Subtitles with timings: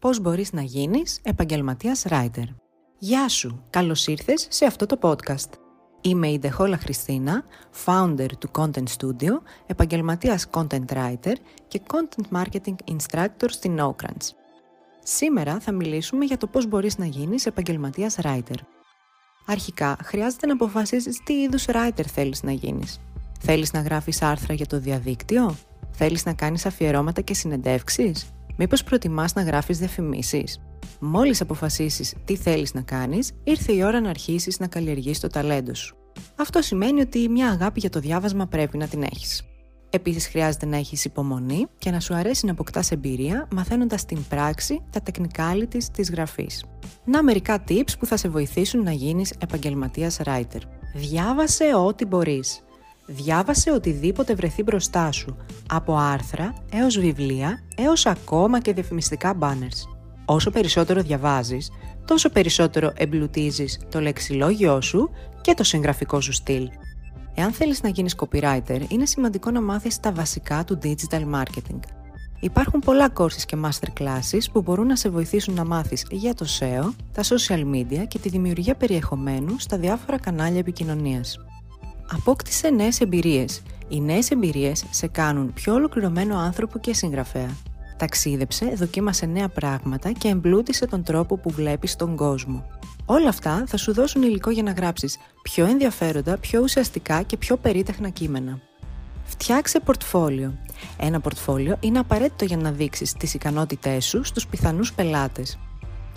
[0.00, 2.44] Πώς μπορείς να γίνεις επαγγελματίας writer.
[2.98, 5.50] Γεια σου, καλώς ήρθες σε αυτό το podcast.
[6.00, 7.44] Είμαι η Ντεχόλα Χριστίνα,
[7.84, 11.32] founder του Content Studio, επαγγελματίας content writer
[11.68, 14.28] και content marketing instructor στην Nocrunch.
[15.02, 18.58] Σήμερα θα μιλήσουμε για το πώς μπορείς να γίνεις επαγγελματίας writer.
[19.46, 23.00] Αρχικά, χρειάζεται να αποφασίσεις τι είδους writer θέλεις να γίνεις.
[23.40, 25.56] Θέλεις να γράφεις άρθρα για το διαδίκτυο;
[26.00, 30.60] Θέλεις να κάνεις αφιερώματα και συνεντεύξεις; Μήπως προτιμάς να γράφεις διαφημίσεις;
[31.00, 35.74] Μόλις αποφασίσεις τι θέλεις να κάνεις, ήρθε η ώρα να αρχίσεις να καλλιεργείς το ταλέντο
[35.74, 35.96] σου.
[36.36, 39.42] Αυτό σημαίνει ότι μια αγάπη για το διάβασμα πρέπει να την έχεις.
[39.90, 44.82] Επίσης, χρειάζεται να έχεις υπομονή και να σου αρέσει να αποκτάς εμπειρία μαθαίνοντας στην πράξη
[44.90, 46.64] τα technicalities της γραφής.
[47.04, 50.60] Να μερικά tips που θα σε βοηθήσουν να γίνεις επαγγελματίας writer.
[50.94, 52.62] Διάβασε ό,τι μπορείς.
[53.10, 55.36] Διάβασε οτιδήποτε βρεθεί μπροστά σου,
[55.68, 59.88] από άρθρα έως βιβλία, έως ακόμα και διαφημιστικά banners.
[60.24, 61.70] Όσο περισσότερο διαβάζεις,
[62.04, 65.10] τόσο περισσότερο εμπλουτίζεις το λεξιλόγιό σου
[65.40, 66.68] και το συγγραφικό σου στυλ.
[67.34, 71.80] Εάν θέλεις να γίνεις copywriter, είναι σημαντικό να μάθεις τα βασικά του digital marketing.
[72.40, 76.92] Υπάρχουν πολλά courses και masterclasses που μπορούν να σε βοηθήσουν να μάθεις για το SEO,
[77.12, 81.38] τα social media και τη δημιουργία περιεχομένου στα διάφορα κανάλια επικοινωνίας.
[82.12, 83.62] Απόκτησε νέες εμπειρίες.
[83.88, 87.56] Οι νέες εμπειρίες σε κάνουν πιο ολοκληρωμένο άνθρωπο και συγγραφέα.
[87.96, 92.64] Ταξίδεψε, δοκίμασε νέα πράγματα και εμπλούτησε τον τρόπο που βλέπεις τον κόσμο.
[93.06, 97.56] Όλα αυτά θα σου δώσουν υλικό για να γράψεις πιο ενδιαφέροντα, πιο ουσιαστικά και πιο
[97.56, 98.60] περίτεχνα κείμενα.
[99.24, 100.54] Φτιάξε πορτφόλιο.
[100.98, 105.58] Ένα πορτφόλιο είναι απαραίτητο για να δείξεις τις ικανότητές σου στους πιθανούς πελάτες.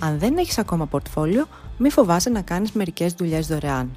[0.01, 1.47] Αν δεν έχεις ακόμα πορτφόλιο,
[1.77, 3.91] μη φοβάσαι να κάνεις μερικές δουλειές δωρεάν.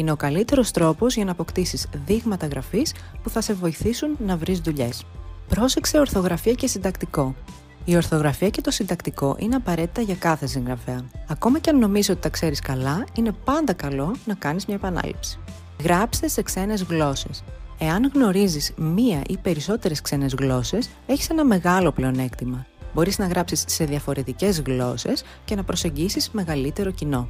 [0.00, 4.60] Είναι ο καλύτερος τρόπος για να αποκτήσεις δείγματα γραφής που θα σε βοηθήσουν να βρεις
[4.60, 5.04] δουλειές.
[5.48, 7.34] Πρόσεξε ορθογραφία και συντακτικό.
[7.84, 11.04] Η ορθογραφία και το συντακτικό είναι απαραίτητα για κάθε συγγραφέα.
[11.28, 15.38] Ακόμα και αν νομίζεις ότι τα ξέρεις καλά, είναι πάντα καλό να κάνεις μια επανάληψη.
[15.82, 17.44] Γράψτε σε ξένες γλώσσες.
[17.78, 22.66] Εάν γνωρίζεις μία ή περισσότερες ξένες γλώσσες, έχεις ένα μεγάλο πλεονέκτημα.
[22.94, 27.28] Μπορείς να γράψεις σε διαφορετικές γλώσσες και να προσεγγίσεις μεγαλύτερο κοινό.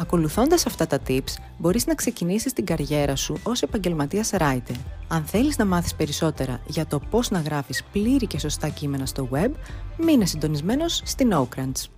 [0.00, 4.76] Ακολουθώντας αυτά τα tips, μπορείς να ξεκινήσεις την καριέρα σου ως επαγγελματίας writer.
[5.08, 9.28] Αν θέλεις να μάθεις περισσότερα για το πώς να γράφεις πλήρη και σωστά κείμενα στο
[9.32, 9.50] web,
[9.98, 11.97] μείνε συντονισμένος στην Oakrants.